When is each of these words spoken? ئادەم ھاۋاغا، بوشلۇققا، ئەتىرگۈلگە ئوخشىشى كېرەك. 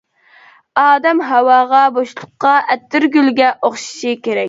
ئادەم 0.83 1.21
ھاۋاغا، 1.33 1.83
بوشلۇققا، 1.99 2.57
ئەتىرگۈلگە 2.71 3.55
ئوخشىشى 3.57 4.21
كېرەك. 4.21 4.39